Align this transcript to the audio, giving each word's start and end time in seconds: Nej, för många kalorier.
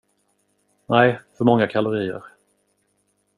Nej, 0.87 1.19
för 1.37 1.45
många 1.45 1.67
kalorier. 1.67 2.21